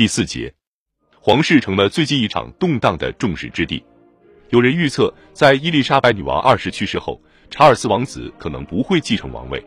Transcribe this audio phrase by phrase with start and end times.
[0.00, 0.50] 第四节，
[1.20, 3.84] 皇室成了最近一场动荡的众矢之的。
[4.48, 9.62] 有人预测，在伊丽莎白女王二世去世后，查尔斯王子可能不会继承王位。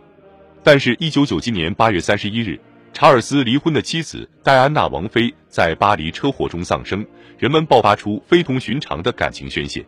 [0.64, 2.60] 但是，一九九七年八月三十一日，
[2.94, 7.06] 查尔斯离婚的妻子戴安娜王妃在巴黎车祸中丧生，
[7.38, 9.86] 人们爆发出非同寻常的感情宣泄。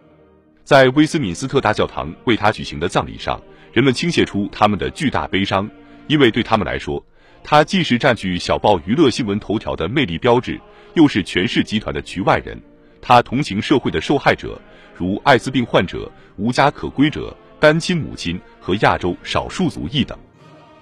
[0.63, 3.41] 在威斯敏斯特大教堂为他举行的葬礼上，
[3.73, 5.67] 人们倾泻出他们的巨大悲伤，
[6.05, 7.03] 因为对他们来说，
[7.47, 10.59] 他既是占据小报娱乐新闻头条的魅力标志，
[10.95, 12.59] 又是权势集团的局外人。
[12.99, 14.59] 他同情社会的受害者。
[14.95, 20.17] 如艾滋病患者、无家可归者、单亲母亲和亚洲少数族裔等，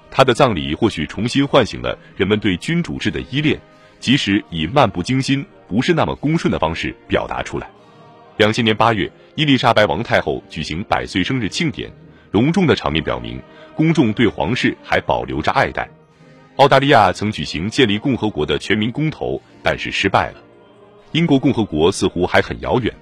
[0.10, 3.60] 他的葬礼或许重新唤醒了人们对君主制的依恋，
[4.00, 7.70] 即使以漫不经心、不是那么恭顺的方式表达出来。
[8.38, 11.92] 两千年八月，伊丽莎白王太后举行百岁生日庆典，
[12.32, 13.42] 隆重的场面表明
[13.76, 15.90] 公众对皇室还保留着爱戴。
[16.58, 20.44] 澳大利亚曾举行建立共和国的全民公投，但是失败了。
[21.12, 22.94] 英国共和国似乎还很遥远。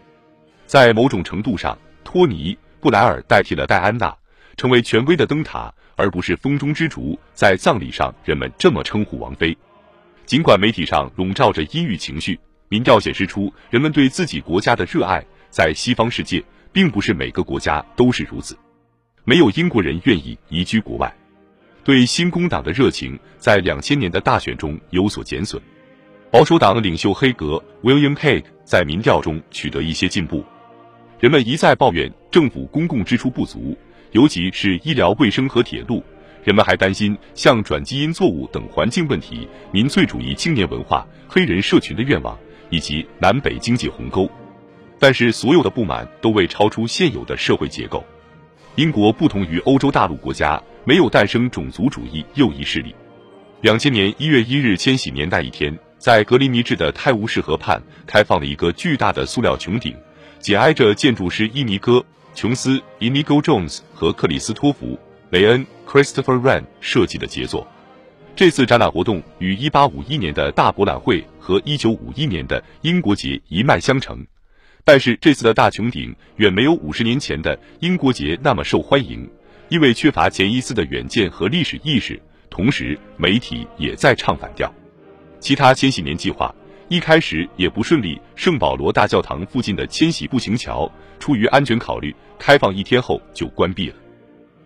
[0.66, 4.16] 在某种程度上，托尼·布莱尔代替了戴安娜，
[4.56, 7.20] 成为权威的灯塔，而不是风中之烛。
[7.34, 9.56] 在葬礼上，人们这么称呼王妃。
[10.26, 15.22] 尽管媒体上笼罩着阴郁情绪，民调显示出人们对自己国家的热爱。
[15.50, 18.58] 在西方世界，并不是每个国家都是如此，
[19.26, 21.14] 没有英国人愿意移居国外。
[21.84, 25.62] 对新工党的热情在两千年的大选中有所减损。
[26.30, 30.46] 保守党领袖黑格 （William Hague） 在民调中取得一些进步。
[31.20, 33.78] 人们一再抱怨政府公共支出不足，
[34.12, 36.04] 尤其是医疗卫生和铁路。
[36.44, 42.36] 人们还担心像转基因作物等环境问题、民粹主义青年文化、黑人社群的愿望
[42.70, 44.28] 以及南北经济鸿沟。
[44.98, 48.04] 但是，所有的不满都未超出现有的社会结构。
[48.76, 52.96] 英国不同于欧洲大陆国家，没有诞生种族主义右翼势力。
[53.62, 59.96] 两千年一月一日，千禧年代一天，在格林尼治的泰晤士河畔开放了一个巨大的塑料穹顶。
[60.40, 61.98] 紧挨着建筑师伊尼戈·
[62.34, 64.88] 琼斯 （Inigo Jones） 和克里斯托弗·
[65.30, 67.68] 雷恩 （Christopher Wren） 设计的杰作。
[68.36, 74.26] 这次展览活动与1851年的大博览会和1951年的英国节一脉相承，
[74.84, 79.30] 但是这次的大穹顶远没有50年前的英国节那么受欢迎，
[79.72, 82.22] 因为缺乏钱伊斯的远见和历史意识。
[82.50, 84.70] 同时，媒体也在唱反调。
[85.40, 86.54] 其他千禧年计划。
[86.90, 88.20] 一开始也不顺利。
[88.36, 93.96] 圣保罗大教堂附近的千禧步行桥，出于安全考虑，开放一天后就关闭了。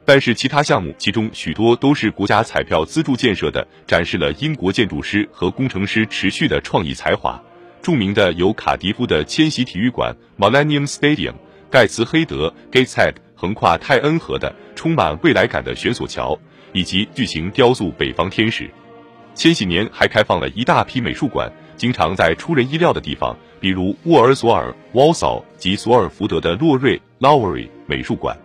[0.06, 7.40] 但是其他项目，其中许多都是国家彩票资助建设的，展示了英国建筑师和工程师持续的创意才华。
[7.84, 11.36] 著名的有卡迪夫的千禧体育馆 （Millennium Stadium）、
[11.70, 16.38] 盖茨黑德 （Gateshead） 横跨泰恩河的充满未来感的悬索桥，
[16.74, 18.70] 以及巨型雕塑北方天使。
[19.34, 21.52] 千禧年还开放了一大批美术馆。
[21.78, 28.38] 经常在出人意料的地方，比如沃尔索尔 （Walsall） 及索尔福德的洛瑞 （Lowry） 美术馆，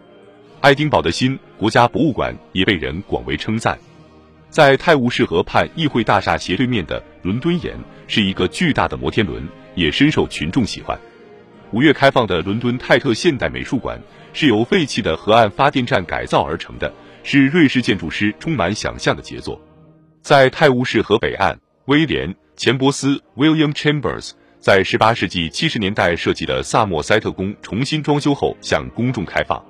[0.60, 3.78] 爱丁堡的新国家博物馆也被人广为称赞。
[4.48, 7.78] 在泰晤士河畔议会大厦斜对面的伦敦眼
[8.08, 9.46] 是一个巨大的摩天轮，
[9.76, 10.98] 也深受群众喜欢。
[11.72, 14.00] 五月开放的伦敦泰特现代美术馆
[14.32, 16.92] 是由废弃的河岸发电站改造而成的，
[17.22, 19.60] 是瑞士建筑师充满想象的杰作。
[20.20, 22.34] 在泰晤士河北岸，威廉。
[22.56, 29.64] 钱伯斯 （William Chambers） 在18世纪70年代设计的萨默塞特宫重新装修后向公众开放。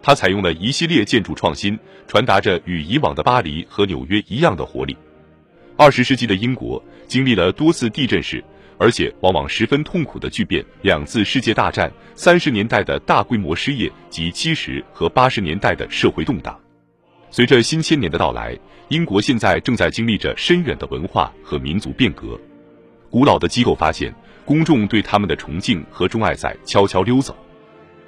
[0.00, 4.96] 它采用了一系列建筑创新，传达着与以往的巴黎和纽约一样的活力。
[5.76, 8.42] 20世纪的英国经历了多次地震时，
[8.82, 16.58] 而且往往十分痛苦的巨变：两次世界大战、三十年代的大规模失业及七十和八十年代的社会动荡。
[17.30, 22.36] 随着新千年的到来，英国现在正在经历着深远的文化和民族变革。
[23.08, 24.12] 古老的机构发现，
[24.44, 27.36] 公众对他们的崇敬和钟爱在悄悄溜走。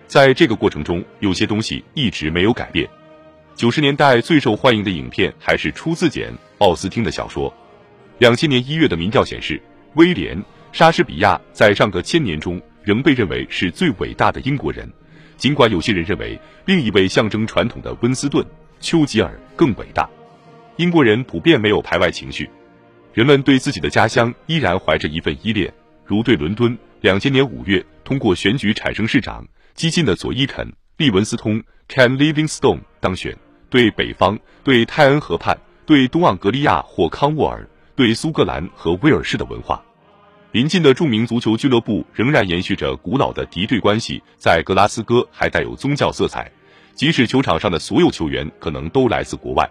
[0.09, 2.91] 在这个过程中，有些东西一直没有改变。
[3.55, 7.55] 九十年代最受欢迎的影片还是出自简·奥斯汀的小说。
[8.19, 9.63] 两千年一月的民调显示，
[9.95, 10.37] 威廉·
[10.75, 14.93] 莎士比亚在上个千年中仍被认为是最伟大的英国人，
[15.37, 18.45] 尽管有些人认为另一位象征传统的温斯顿。
[18.81, 20.11] 丘吉尔更伟大。
[20.75, 22.51] 英国人普遍没有排外情绪，
[23.13, 25.73] 人们对自己的家乡依然怀着一份依恋，
[26.05, 26.77] 如对伦敦。
[27.01, 30.67] 两千年五月通过选举产生市长，激进的左翼肯·
[30.97, 33.39] 利文斯通 （Ken Livingstone） 当选。
[33.71, 35.57] 对北方，对泰恩河畔，
[35.87, 39.81] 对东盎格利亚或康沃尔，对苏格兰和威尔士的文化，
[40.55, 44.23] 邻近的著名足球俱乐部仍然延续着古老的敌对关系。
[44.39, 46.49] 在格拉斯哥还带有宗教色彩。
[46.95, 49.69] 即使球场上的所有球员可能都来自国外，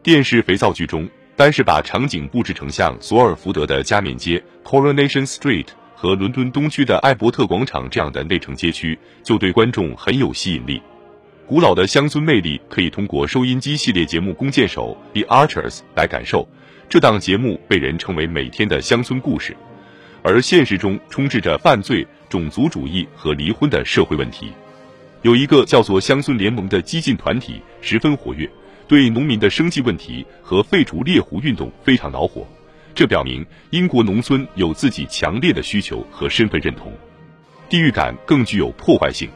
[0.00, 5.66] 电视肥皂剧中，单是把场景布置成像索尔福德的加冕街 （Coronation Street）
[5.96, 10.80] 和伦敦东区的艾伯特广场这样的内城街区，就对观众很有吸引力。
[11.48, 16.46] 古老的乡村魅力可以通过收音机系列节目《弓箭手》（The Archers） 来感受。
[16.88, 19.56] 这档节目被人称为每天的乡村故事，
[20.22, 24.52] 而现实中充斥着犯罪、种族主义和离婚的社会问题。
[25.22, 28.48] 有一个叫做“乡村联盟”的激进团体十分活跃，
[28.88, 32.46] 对农民的生计问题和废除猎狐运动非常恼火。
[32.94, 36.92] 这表明英国农村有自己强烈的需求和身份认同，
[37.68, 39.28] 地域感更具有破坏性。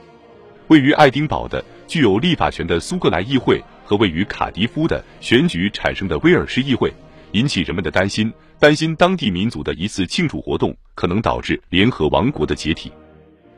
[0.69, 6.93] 位于爱丁堡的具有立法权的苏格兰议会和位于卡迪夫的选举产生的威尔士议会，
[7.32, 12.91] 引起人们的担心，担心当地民族的一次庆祝活动可能导致联合王国的解体。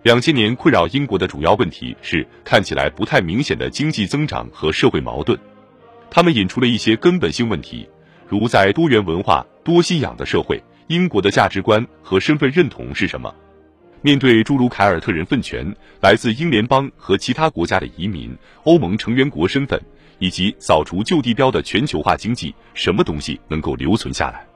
[0.03, 5.39] 两千年困扰英国的主要问题是看起来不太明显的经济增长和社会矛盾，
[6.11, 7.89] 他们引出了一些根本性问题，
[8.27, 13.33] 如在多元文化、多信仰的社会，英国的价值观和身份认同是什么？
[14.03, 19.81] 面对诸如凯尔特人分权、来自英联邦和其他国家的移民、欧盟成员国身份，
[20.19, 24.47] 以及扫除旧地标的全球化经济，什么东西能够留存下来？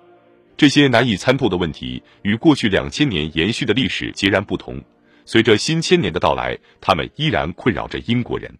[0.62, 4.80] 这些难以参透的问题与过去两千年延续的历史截然不同。
[5.24, 8.58] 随着新千年的到来，他们依然困扰着英国人。